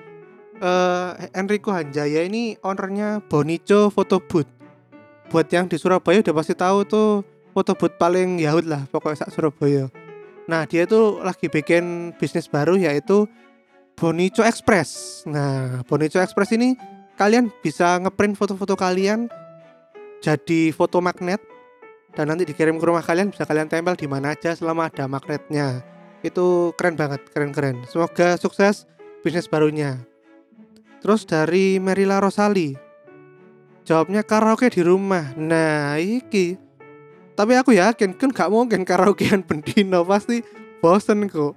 uh, 0.60 1.16
Enrico 1.32 1.72
Hanjaya 1.72 2.28
ini 2.28 2.60
ownernya 2.60 3.24
Bonico 3.24 3.88
Photo 3.88 4.20
Booth. 4.20 4.50
Buat 5.32 5.48
yang 5.48 5.66
di 5.68 5.80
Surabaya 5.80 6.20
udah 6.20 6.34
pasti 6.36 6.52
tahu 6.52 6.84
tuh 6.88 7.08
foto 7.52 7.74
booth 7.76 7.98
paling 8.00 8.38
Yahud 8.40 8.64
lah 8.64 8.86
pokoknya 8.88 9.26
sak 9.26 9.34
Surabaya. 9.34 9.92
Nah, 10.48 10.64
dia 10.64 10.88
itu 10.88 11.20
lagi 11.20 11.52
bikin 11.52 12.16
bisnis 12.16 12.48
baru 12.48 12.80
yaitu 12.80 13.28
Bonico 13.98 14.46
Express. 14.46 15.22
Nah, 15.26 15.82
Bonico 15.82 16.22
Express 16.22 16.54
ini 16.54 16.78
kalian 17.18 17.50
bisa 17.58 17.98
ngeprint 17.98 18.38
foto-foto 18.38 18.78
kalian 18.78 19.26
jadi 20.22 20.70
foto 20.70 21.02
magnet 21.02 21.42
dan 22.14 22.30
nanti 22.30 22.46
dikirim 22.46 22.78
ke 22.78 22.84
rumah 22.86 23.02
kalian 23.02 23.34
bisa 23.34 23.42
kalian 23.42 23.66
tempel 23.66 23.98
di 23.98 24.06
mana 24.06 24.38
aja 24.38 24.54
selama 24.54 24.86
ada 24.86 25.10
magnetnya. 25.10 25.82
Itu 26.22 26.74
keren 26.78 26.94
banget, 26.94 27.26
keren-keren. 27.34 27.82
Semoga 27.90 28.38
sukses 28.38 28.86
bisnis 29.26 29.50
barunya. 29.50 29.98
Terus 31.02 31.26
dari 31.26 31.82
Merila 31.82 32.22
Rosali. 32.22 32.78
Jawabnya 33.82 34.22
karaoke 34.22 34.70
di 34.70 34.82
rumah. 34.86 35.34
Nah, 35.34 35.98
iki 35.98 36.58
tapi 37.38 37.54
aku 37.54 37.70
yakin 37.70 38.18
kan 38.18 38.34
gak 38.34 38.50
mungkin 38.50 38.82
karaokean 38.82 39.42
bendino 39.48 40.02
pasti 40.02 40.42
bosen 40.82 41.30
kok. 41.30 41.54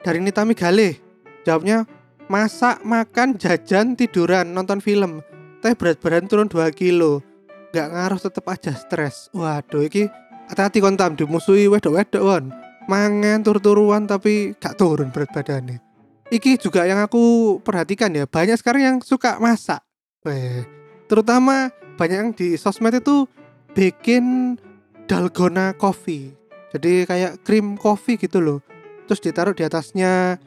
Dari 0.00 0.20
Nitami 0.24 0.56
Galih, 0.56 1.03
jawabnya 1.44 1.84
masak, 2.26 2.80
makan, 2.82 3.36
jajan, 3.36 3.94
tiduran, 3.94 4.56
nonton 4.56 4.80
film. 4.80 5.20
Tapi 5.60 5.72
berat 5.76 6.00
badan 6.00 6.28
turun 6.28 6.48
2 6.48 6.68
kilo. 6.76 7.24
Gak 7.72 7.92
ngaruh 7.92 8.20
tetep 8.20 8.44
aja 8.48 8.72
stres. 8.76 9.28
Waduh 9.32 9.84
iki 9.86 10.08
hati-hati 10.50 10.80
kontam 10.84 11.16
dimusuhi 11.16 11.68
wedok-wedok 11.68 12.22
won. 12.24 12.44
Mangan 12.84 13.40
tur-turuan 13.40 14.04
tapi 14.04 14.52
gak 14.60 14.76
turun 14.76 15.08
berat 15.08 15.32
badannya. 15.32 15.80
Iki 16.32 16.56
juga 16.56 16.88
yang 16.88 17.04
aku 17.04 17.56
perhatikan 17.60 18.12
ya, 18.16 18.24
banyak 18.24 18.56
sekarang 18.56 18.82
yang 18.82 18.96
suka 19.04 19.36
masak. 19.38 19.84
Weh, 20.24 20.64
terutama 21.04 21.68
banyak 21.94 22.18
yang 22.18 22.30
di 22.32 22.56
sosmed 22.56 22.96
itu 22.96 23.28
bikin 23.76 24.56
dalgona 25.06 25.76
coffee 25.76 26.32
jadi 26.74 27.06
kayak 27.06 27.32
krim 27.46 27.76
coffee 27.78 28.18
gitu 28.18 28.42
loh 28.42 28.58
terus 29.06 29.20
ditaruh 29.20 29.52
di 29.54 29.62
atasnya 29.62 30.40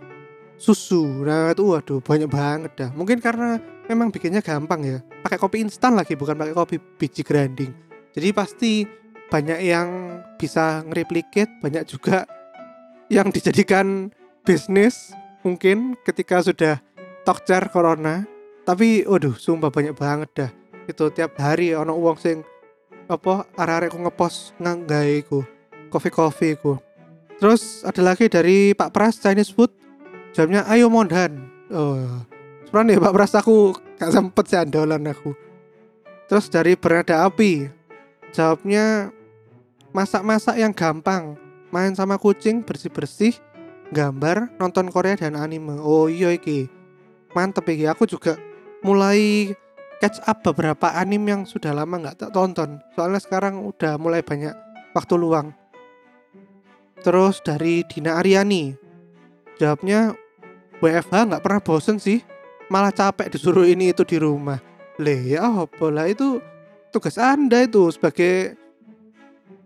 susu 0.57 1.05
nah 1.21 1.53
itu 1.53 1.63
waduh 1.69 2.01
banyak 2.01 2.27
banget 2.27 2.71
dah. 2.73 2.89
Mungkin 2.97 3.21
karena 3.21 3.61
memang 3.87 4.09
bikinnya 4.09 4.41
gampang 4.41 4.81
ya. 4.83 4.97
Pakai 5.21 5.37
kopi 5.37 5.63
instan 5.63 5.93
lagi 5.93 6.17
bukan 6.17 6.35
pakai 6.35 6.53
kopi 6.57 6.75
biji 6.77 7.21
grinding. 7.21 7.71
Jadi 8.11 8.29
pasti 8.33 8.71
banyak 9.29 9.59
yang 9.61 10.19
bisa 10.41 10.81
ngereplikat 10.89 11.61
banyak 11.61 11.85
juga 11.85 12.25
yang 13.07 13.29
dijadikan 13.29 14.09
bisnis 14.43 15.13
mungkin 15.45 15.95
ketika 16.03 16.41
sudah 16.41 16.81
tokcer 17.23 17.69
corona. 17.69 18.25
Tapi 18.67 19.07
waduh 19.07 19.37
sumpah 19.37 19.71
banyak 19.71 19.95
banget 19.95 20.29
dah. 20.35 20.51
Itu 20.89 21.13
tiap 21.13 21.39
hari 21.39 21.71
ono 21.71 21.95
uang 21.95 22.17
sing 22.19 22.43
apa 23.07 23.47
arek-arek 23.55 23.95
ku 23.95 23.97
ngepost 24.03 24.57
nganggai 24.59 25.23
ku 25.23 25.45
coffee-coffee 25.87 26.59
ku. 26.59 26.75
Terus 27.39 27.85
ada 27.87 28.01
lagi 28.01 28.27
dari 28.27 28.75
Pak 28.75 28.91
Pras 28.91 29.21
Chinese 29.21 29.53
Food 29.53 29.71
jamnya 30.37 30.61
ayo 30.69 30.85
mondan. 30.93 31.49
Oh. 31.73 32.21
Sebenarnya 32.69 33.01
Pak 33.01 33.13
Pras 33.17 33.33
aku 33.33 33.73
gak 33.97 34.13
sempet 34.13 34.45
sih 34.45 34.61
andolan 34.61 35.09
aku. 35.09 35.33
Terus 36.29 36.45
dari 36.53 36.77
Bernada 36.77 37.25
Api 37.25 37.65
jawabnya 38.29 39.09
masak-masak 39.97 40.61
yang 40.61 40.77
gampang 40.77 41.41
main 41.73 41.97
sama 41.97 42.21
kucing 42.21 42.61
bersih-bersih 42.61 43.33
gambar 43.89 44.53
nonton 44.61 44.93
Korea 44.93 45.15
dan 45.15 45.39
anime 45.39 45.79
oh 45.79 46.11
iya 46.11 46.35
iki 46.35 46.67
mantep 47.31 47.63
iki 47.71 47.87
aku 47.87 48.03
juga 48.03 48.35
mulai 48.83 49.55
catch 49.97 50.21
up 50.27 50.43
beberapa 50.45 50.93
anime 50.93 51.33
yang 51.33 51.41
sudah 51.49 51.73
lama 51.73 51.97
nggak 51.97 52.21
tak 52.21 52.31
tonton. 52.35 52.77
Soalnya 52.93 53.17
sekarang 53.17 53.65
udah 53.65 53.97
mulai 53.97 54.21
banyak 54.21 54.53
waktu 54.93 55.17
luang. 55.17 55.49
Terus 57.01 57.41
dari 57.41 57.81
Dina 57.85 58.21
Aryani, 58.21 58.73
jawabnya 59.57 60.13
WFH 60.79 61.13
nggak 61.33 61.43
pernah 61.43 61.61
bosen 61.61 61.97
sih, 61.97 62.21
malah 62.69 62.93
capek 62.93 63.33
disuruh 63.33 63.65
ini 63.65 63.91
itu 63.91 64.05
di 64.05 64.17
rumah. 64.21 64.61
Le 64.97 65.13
ya 65.29 65.45
apa 65.45 65.93
lah 65.93 66.09
itu 66.09 66.41
tugas 66.89 67.21
anda 67.21 67.61
itu 67.61 67.93
sebagai 67.93 68.57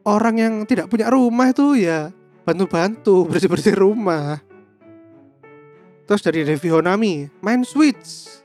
orang 0.04 0.36
yang 0.40 0.54
tidak 0.68 0.92
punya 0.92 1.08
rumah 1.08 1.56
itu 1.56 1.80
ya 1.80 2.12
bantu-bantu 2.44 3.24
bersih-bersih 3.30 3.76
rumah. 3.76 4.40
Terus 6.08 6.22
dari 6.28 6.44
Devi 6.44 6.68
Honami, 6.68 7.32
main 7.40 7.64
Switch 7.64 8.42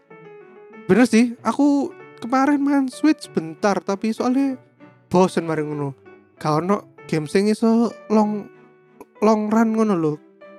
bener 0.87 1.03
sih 1.11 1.35
aku 1.43 1.91
kemarin 2.23 2.63
main 2.63 2.87
switch 2.87 3.27
bentar 3.35 3.83
tapi 3.83 4.15
soalnya 4.15 4.55
bosen 5.11 5.43
mari 5.43 5.67
ngono 5.67 5.99
gak 6.39 6.63
ono 6.63 7.03
game 7.11 7.27
sing 7.27 7.51
iso 7.51 7.91
long 8.07 8.47
long 9.19 9.51
run 9.51 9.75
ngono 9.75 9.95
lho 9.99 10.13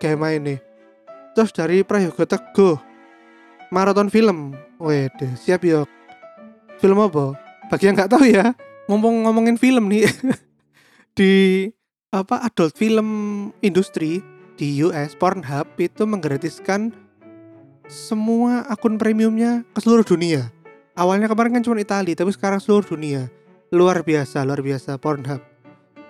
game 0.04 0.20
main 0.20 0.60
terus 1.38 1.54
dari 1.54 1.86
Prayoga 1.86 2.26
Teguh. 2.26 2.82
Maraton 3.70 4.10
film. 4.10 4.58
Wede 4.82 5.38
siap 5.38 5.62
yuk 5.62 5.86
film 6.82 6.98
apa? 6.98 7.38
Bagi 7.70 7.86
yang 7.86 7.94
nggak 7.94 8.10
tahu 8.10 8.26
ya 8.26 8.58
ngomong 8.90 9.30
ngomongin 9.30 9.54
film 9.62 9.86
nih. 9.86 10.10
Di 11.18 11.34
apa 12.10 12.42
adult 12.42 12.74
film 12.74 13.10
industri 13.62 14.26
di 14.58 14.82
US 14.82 15.14
Pornhub 15.14 15.78
itu 15.78 16.10
menggratiskan 16.10 16.90
semua 17.86 18.66
akun 18.66 18.98
premiumnya 18.98 19.62
ke 19.78 19.86
seluruh 19.86 20.02
dunia. 20.02 20.50
Awalnya 20.98 21.30
kemarin 21.30 21.62
kan 21.62 21.62
cuma 21.62 21.78
Italia 21.78 22.18
tapi 22.18 22.34
sekarang 22.34 22.58
seluruh 22.58 22.98
dunia. 22.98 23.30
Luar 23.70 24.02
biasa 24.02 24.42
luar 24.42 24.66
biasa 24.66 24.98
Pornhub. 24.98 25.46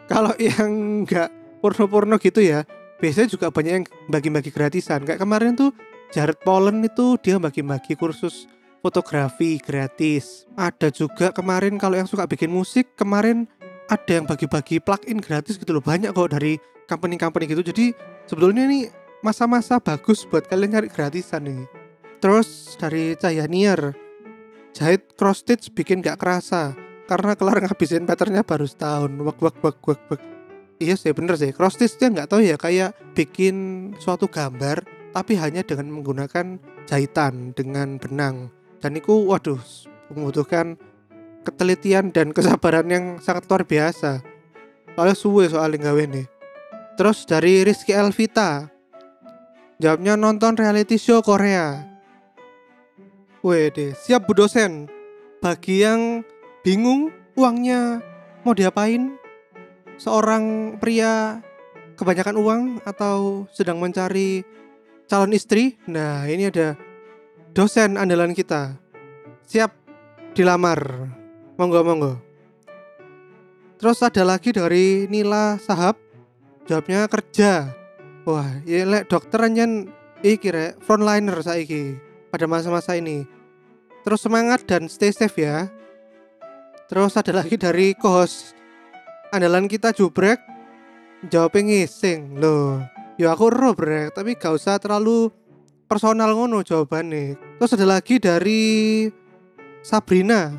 Kalau 0.07 0.31
yang 0.39 1.03
nggak 1.03 1.59
porno-porno 1.59 2.15
gitu 2.15 2.39
ya 2.39 2.63
biasanya 2.99 3.29
juga 3.31 3.47
banyak 3.49 3.73
yang 3.81 3.85
bagi-bagi 4.09 4.51
gratisan. 4.53 5.05
Kayak 5.05 5.23
kemarin 5.23 5.53
tuh 5.57 5.71
Jared 6.13 6.39
Pollen 6.41 6.83
itu 6.85 7.17
dia 7.19 7.37
bagi-bagi 7.37 7.97
kursus 7.97 8.45
fotografi 8.81 9.59
gratis. 9.59 10.45
Ada 10.55 10.93
juga 10.93 11.33
kemarin 11.33 11.75
kalau 11.81 11.97
yang 11.97 12.07
suka 12.07 12.25
bikin 12.25 12.53
musik 12.53 12.95
kemarin 12.95 13.49
ada 13.87 14.21
yang 14.21 14.25
bagi-bagi 14.27 14.83
plugin 14.83 15.19
gratis 15.19 15.55
gitu 15.59 15.75
loh. 15.77 15.83
Banyak 15.83 16.13
kok 16.13 16.31
dari 16.33 16.59
company-company 16.87 17.45
gitu. 17.51 17.63
Jadi 17.63 17.85
sebetulnya 18.27 18.67
ini 18.67 18.87
masa-masa 19.25 19.81
bagus 19.81 20.23
buat 20.29 20.45
kalian 20.45 20.77
cari 20.77 20.89
gratisan 20.93 21.41
nih 21.49 21.87
terus 22.17 22.77
dari 22.77 23.13
Cahaya 23.17 23.45
Nier 23.45 23.93
jahit 24.73 25.13
cross 25.17 25.41
stitch 25.41 25.73
bikin 25.73 26.05
gak 26.05 26.21
kerasa. 26.21 26.77
Karena 27.07 27.39
kelar 27.39 27.63
ngabisin 27.63 28.03
patternnya 28.03 28.43
baru 28.43 28.67
setahun. 28.67 29.07
Wak 29.23 29.39
wak 29.39 29.57
wak 29.63 29.79
wak 29.79 30.01
wak 30.11 30.21
iya 30.77 30.95
sih 30.97 31.13
bener 31.13 31.37
sih. 31.37 31.53
Cross 31.53 31.77
stitch 31.77 31.97
dia 31.97 32.09
nggak 32.09 32.29
tahu 32.29 32.41
ya 32.45 32.55
kayak 32.57 32.93
bikin 33.13 33.89
suatu 34.01 34.29
gambar 34.29 34.85
tapi 35.11 35.33
hanya 35.37 35.65
dengan 35.65 35.89
menggunakan 35.93 36.61
jahitan 36.85 37.53
dengan 37.57 37.97
benang. 37.97 38.53
Dan 38.77 38.97
itu 38.97 39.13
waduh 39.25 39.59
membutuhkan 40.13 40.77
ketelitian 41.43 42.13
dan 42.13 42.31
kesabaran 42.35 42.87
yang 42.89 43.05
sangat 43.19 43.49
luar 43.49 43.63
biasa. 43.65 44.21
Soalnya 44.97 45.15
suwe 45.17 45.45
soal 45.45 45.77
gawe 45.77 46.03
nih 46.09 46.37
terus 46.97 47.29
dari 47.29 47.61
Rizky 47.61 47.93
Elvita. 47.93 48.73
Jawabnya 49.77 50.17
nonton 50.17 50.57
reality 50.57 50.97
show 50.97 51.21
Korea. 51.21 51.85
Wede, 53.45 53.93
siap 53.93 54.25
bu 54.25 54.33
dosen. 54.33 54.89
Bagi 55.37 55.85
yang 55.85 56.25
bingung 56.65 57.13
uangnya 57.37 58.01
mau 58.41 58.57
diapain 58.57 59.13
seorang 59.97 60.77
pria 60.77 61.41
kebanyakan 61.97 62.37
uang 62.37 62.61
atau 62.85 63.49
sedang 63.51 63.81
mencari 63.81 64.45
calon 65.09 65.33
istri? 65.33 65.75
Nah 65.89 66.29
ini 66.29 66.47
ada 66.47 66.77
dosen 67.51 67.97
andalan 67.97 68.37
kita. 68.37 68.77
Siap 69.49 69.73
dilamar. 70.37 71.09
Monggo 71.57 71.81
monggo. 71.81 72.13
Terus 73.81 74.01
ada 74.05 74.21
lagi 74.21 74.53
dari 74.53 75.09
Nila 75.09 75.57
Sahab. 75.57 75.97
Jawabnya 76.69 77.09
kerja. 77.09 77.73
Wah 78.27 78.59
ya 78.67 78.83
lek 78.85 79.07
dokter 79.07 79.39
anjen 79.39 79.87
iki 80.19 80.51
rek 80.51 80.83
frontliner 80.83 81.39
saiki 81.41 81.97
pada 82.29 82.45
masa-masa 82.45 82.99
ini. 82.99 83.23
Terus 84.03 84.19
semangat 84.21 84.67
dan 84.67 84.91
stay 84.91 85.15
safe 85.15 85.41
ya. 85.41 85.71
Terus 86.91 87.15
ada 87.15 87.31
lagi 87.35 87.55
dari 87.55 87.95
kos 87.95 88.56
andalan 89.31 89.67
kita 89.67 89.91
jubrek 89.91 90.39
jawabnya 91.27 91.83
ngising. 91.83 92.39
Loh 92.39 92.83
ya 93.19 93.33
aku 93.33 93.49
ero 93.51 93.73
brek. 93.73 94.13
Tapi 94.15 94.37
gak 94.37 94.55
usah 94.55 94.77
terlalu 94.77 95.33
personal 95.87 96.35
ngono 96.35 96.61
jawabannya 96.61 97.39
terus 97.57 97.73
ada 97.75 97.87
lagi 97.87 98.19
dari 98.19 98.63
Sabrina. 99.81 100.51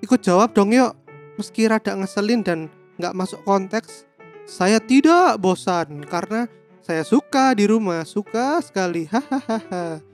Ikut 0.00 0.20
jawab 0.22 0.54
dong 0.54 0.72
yuk. 0.72 0.94
Meski 1.34 1.66
rada 1.66 1.98
ngeselin 1.98 2.46
dan 2.46 2.70
nggak 2.94 3.16
masuk 3.18 3.42
konteks 3.42 4.06
saya 4.46 4.78
tidak 4.78 5.40
bosan 5.42 6.04
karena 6.06 6.46
saya 6.84 7.00
suka 7.02 7.56
di 7.56 7.64
rumah 7.66 8.04
suka 8.04 8.60
sekali. 8.60 9.08
Hahaha. 9.08 10.04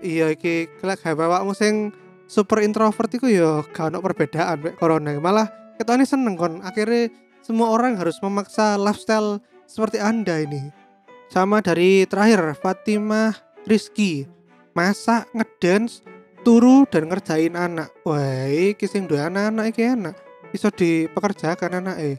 Iya 0.00 0.32
iki 0.32 0.68
kelak 0.80 1.04
bawa 1.12 1.44
sing 1.52 1.92
super 2.24 2.64
introvert 2.64 3.12
itu 3.12 3.26
yo 3.28 3.64
gak 3.74 3.92
ada 3.92 3.98
perbedaan 4.00 4.56
mek 4.62 4.76
corona. 4.80 5.16
Malah 5.16 5.59
kita 5.80 5.96
ini 5.96 6.04
seneng 6.04 6.36
kon. 6.36 6.60
Akhirnya 6.60 7.08
semua 7.40 7.72
orang 7.72 7.96
harus 7.96 8.20
memaksa 8.20 8.76
lifestyle 8.76 9.40
seperti 9.64 9.96
anda 9.96 10.36
ini. 10.44 10.68
Sama 11.32 11.64
dari 11.64 12.04
terakhir 12.04 12.52
Fatimah 12.60 13.32
Rizky. 13.64 14.28
Masak 14.76 15.32
ngedance 15.32 16.04
turu 16.44 16.84
dan 16.84 17.08
ngerjain 17.08 17.56
anak. 17.56 17.88
Wah 18.04 18.44
iki 18.52 18.84
sing 18.84 19.08
duwe 19.08 19.24
anak-anak 19.24 19.72
iki 19.72 19.82
enak. 19.88 20.14
Bisa 20.52 20.68
dipekerjakan 20.68 21.80
anak 21.80 21.96
eh 21.96 22.16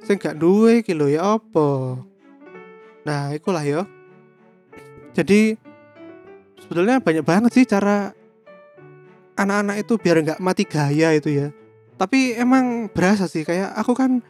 sing 0.00 0.16
gak 0.16 0.40
duwe 0.40 0.80
iki 0.80 0.96
lho 0.96 1.12
ya 1.12 1.36
apa? 1.36 2.00
Nah 3.04 3.36
ikulah 3.36 3.68
ya. 3.68 3.84
Jadi 5.12 5.60
sebetulnya 6.64 7.04
banyak 7.04 7.26
banget 7.26 7.50
sih 7.52 7.68
cara 7.68 8.16
anak-anak 9.36 9.76
itu 9.84 9.94
biar 10.00 10.16
nggak 10.24 10.42
mati 10.42 10.64
gaya 10.66 11.14
itu 11.14 11.30
ya 11.30 11.48
tapi 11.98 12.38
emang 12.38 12.86
berasa 12.94 13.26
sih 13.26 13.42
kayak 13.42 13.74
aku 13.74 13.92
kan 13.98 14.22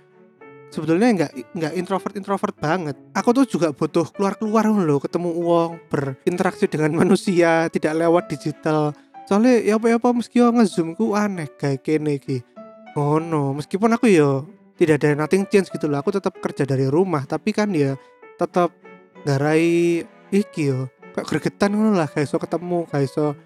sebetulnya 0.73 1.09
nggak 1.25 1.33
nggak 1.53 1.73
introvert 1.77 2.15
introvert 2.17 2.57
banget. 2.57 2.97
Aku 3.17 3.33
tuh 3.37 3.45
juga 3.45 3.73
butuh 3.73 4.09
keluar 4.13 4.37
keluar 4.41 4.65
loh 4.69 5.01
ketemu 5.01 5.31
uang 5.37 5.71
berinteraksi 5.93 6.65
dengan 6.69 6.97
manusia 7.05 7.69
tidak 7.69 7.97
lewat 7.97 8.33
digital. 8.33 8.97
Soalnya 9.29 9.61
ya 9.61 9.77
apa 9.77 9.93
ya 9.93 9.97
apa 10.01 10.09
meski 10.17 10.41
ngezoom 10.41 10.97
ku 10.97 11.13
aneh 11.13 11.49
kayak 11.61 11.85
kene 11.85 12.17
iki. 12.17 12.41
Oh 12.97 13.21
no 13.21 13.53
meskipun 13.53 13.93
aku 13.93 14.09
yo 14.09 14.49
tidak 14.81 15.05
ada 15.05 15.13
nothing 15.19 15.45
change 15.51 15.69
gitu 15.69 15.91
loh 15.91 16.01
aku 16.01 16.17
tetap 16.17 16.41
kerja 16.41 16.65
dari 16.65 16.89
rumah. 16.89 17.29
Tapi 17.29 17.53
kan 17.53 17.69
ya 17.77 17.97
tetap 18.41 18.73
garai 19.29 20.01
iki 20.33 20.73
yo 20.73 20.89
kayak 21.13 21.27
gregetan 21.29 21.77
lah 21.93 22.09
kayak 22.09 22.29
so 22.31 22.41
ketemu 22.41 22.89
kayak 22.89 23.13
so 23.13 23.37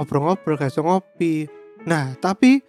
ngobrol-ngobrol 0.00 0.56
kayak 0.56 0.72
so 0.72 0.80
ngopi. 0.80 1.44
Nah 1.84 2.16
tapi 2.16 2.64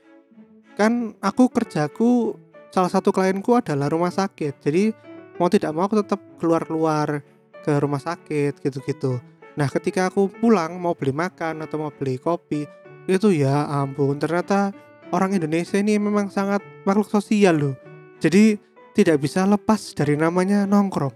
kan 0.78 1.18
aku 1.20 1.50
kerjaku 1.50 2.38
salah 2.70 2.94
satu 2.94 3.10
klienku 3.10 3.58
adalah 3.58 3.90
rumah 3.90 4.14
sakit 4.14 4.62
jadi 4.62 4.94
mau 5.42 5.50
tidak 5.50 5.74
mau 5.74 5.90
aku 5.90 6.06
tetap 6.06 6.22
keluar-keluar 6.38 7.26
ke 7.66 7.74
rumah 7.82 8.00
sakit 8.00 8.62
gitu-gitu 8.62 9.18
Nah 9.58 9.68
ketika 9.74 10.14
aku 10.14 10.30
pulang 10.30 10.78
mau 10.78 10.94
beli 10.94 11.10
makan 11.10 11.66
atau 11.66 11.82
mau 11.82 11.92
beli 11.92 12.22
kopi 12.22 12.70
itu 13.10 13.28
ya 13.34 13.66
ampun 13.66 14.22
ternyata 14.22 14.70
orang 15.10 15.34
Indonesia 15.34 15.82
ini 15.82 15.98
memang 15.98 16.30
sangat 16.30 16.62
makhluk 16.86 17.10
sosial 17.10 17.58
loh. 17.58 17.76
Jadi 18.22 18.54
tidak 18.94 19.18
bisa 19.18 19.50
lepas 19.50 19.98
dari 19.98 20.14
namanya 20.14 20.70
nongkrong. 20.70 21.14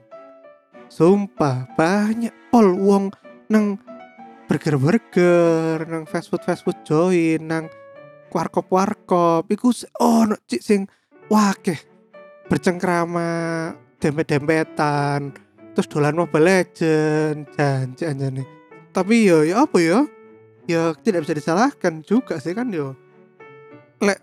Sumpah 0.90 1.70
banyak 1.78 2.34
pol 2.50 2.74
uang 2.82 3.14
nang 3.54 3.78
burger-burger, 4.50 5.86
nang 5.86 6.04
fast 6.10 6.34
food 6.34 6.42
fast 6.42 6.66
food 6.66 6.76
join, 6.82 7.46
nang 7.46 7.70
warkop-warkop, 8.32 9.46
iku 9.52 9.76
oh 10.00 10.26
no, 10.26 10.36
cik 10.48 10.62
sing 10.64 10.82
wakeh 11.28 11.78
bercengkrama 12.48 13.72
dempet-dempetan 14.00 15.32
terus 15.72 15.88
dolan 15.88 16.16
Mobile 16.16 16.48
Legend 16.48 17.48
janji 17.56 18.04
nih. 18.08 18.48
Tapi 18.92 19.24
yo 19.24 19.48
ya 19.48 19.64
apa 19.64 19.78
ya 19.80 20.04
ya 20.68 20.92
tidak 21.00 21.24
bisa 21.28 21.36
disalahkan 21.36 22.04
juga 22.04 22.40
sih 22.44 22.52
kan 22.52 22.68
yo. 22.72 22.96
Lek 24.04 24.20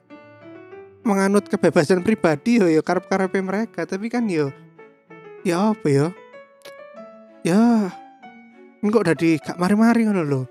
menganut 1.09 1.49
kebebasan 1.49 2.05
pribadi 2.05 2.61
yo 2.61 2.69
yo 2.69 2.85
karep 2.85 3.09
karepnya 3.09 3.41
mereka. 3.41 3.89
Tapi 3.89 4.13
kan 4.13 4.29
yo 4.29 4.53
ya 5.47 5.73
apa 5.73 5.87
ya 5.89 6.07
ya 7.47 7.89
enggak 8.85 9.03
udah 9.09 9.17
di 9.17 9.39
gak 9.41 9.57
mari-mari 9.57 10.05
ngono 10.05 10.23
loh 10.27 10.45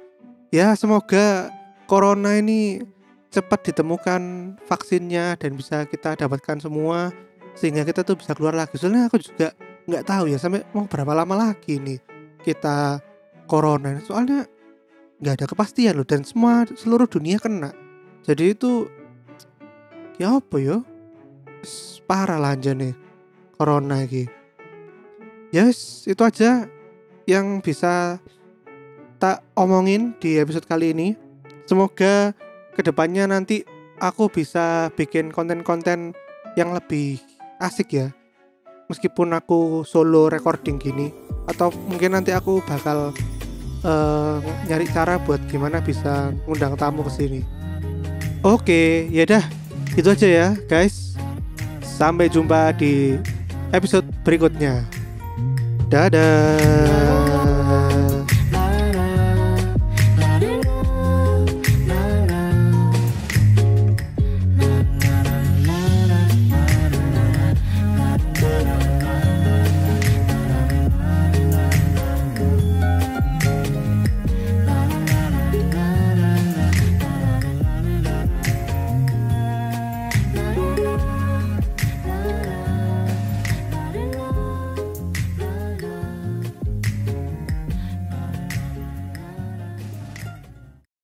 ya 0.50 0.74
semoga 0.74 1.52
corona 1.86 2.40
ini 2.40 2.80
cepat 3.28 3.72
ditemukan 3.72 4.22
vaksinnya 4.66 5.36
dan 5.36 5.56
bisa 5.56 5.84
kita 5.86 6.16
dapatkan 6.16 6.64
semua 6.64 7.12
sehingga 7.58 7.84
kita 7.84 8.06
tuh 8.06 8.16
bisa 8.20 8.34
keluar 8.34 8.56
lagi. 8.56 8.80
Soalnya 8.80 9.10
aku 9.10 9.20
juga 9.20 9.54
nggak 9.88 10.04
tahu 10.04 10.32
ya 10.32 10.38
sampai 10.40 10.64
mau 10.72 10.88
berapa 10.88 11.12
lama 11.16 11.36
lagi 11.36 11.80
nih 11.80 12.00
kita 12.44 13.02
corona. 13.46 14.00
Soalnya 14.04 14.48
nggak 15.18 15.34
ada 15.42 15.46
kepastian 15.50 15.98
loh 15.98 16.08
dan 16.08 16.24
semua 16.24 16.64
seluruh 16.78 17.10
dunia 17.10 17.42
kena. 17.42 17.74
Jadi 18.24 18.56
itu 18.56 18.88
ya 20.20 20.40
apa 20.40 20.58
ya? 20.60 20.78
Parah 22.08 22.40
lah 22.40 22.56
aja 22.56 22.72
nih 22.72 22.96
corona 23.60 24.00
lagi 24.00 24.38
yes 25.52 26.08
itu 26.08 26.22
aja 26.24 26.68
yang 27.28 27.60
bisa 27.64 28.20
tak 29.18 29.44
omongin 29.58 30.16
di 30.22 30.40
episode 30.40 30.64
kali 30.70 30.94
ini. 30.94 31.18
Semoga 31.68 32.32
ke 32.78 32.86
depannya 32.86 33.26
nanti 33.26 33.66
aku 33.98 34.30
bisa 34.30 34.94
bikin 34.94 35.34
konten-konten 35.34 36.14
yang 36.54 36.78
lebih 36.78 37.18
asik 37.58 37.98
ya 37.98 38.14
meskipun 38.88 39.34
aku 39.36 39.84
solo 39.84 40.32
recording 40.32 40.80
gini 40.80 41.12
atau 41.50 41.74
mungkin 41.90 42.16
nanti 42.16 42.32
aku 42.32 42.62
bakal 42.64 43.12
uh, 43.84 44.38
nyari 44.68 44.88
cara 44.90 45.20
buat 45.22 45.40
gimana 45.52 45.84
bisa 45.84 46.32
ngundang 46.48 46.76
tamu 46.80 47.04
ke 47.08 47.12
sini. 47.12 47.42
Oke, 48.46 49.10
ya 49.12 49.26
dah, 49.26 49.44
itu 49.98 50.08
aja 50.08 50.28
ya, 50.28 50.48
guys. 50.70 51.18
Sampai 51.82 52.30
jumpa 52.30 52.72
di 52.78 53.18
episode 53.74 54.06
berikutnya. 54.22 54.86
Dadah. 55.90 57.07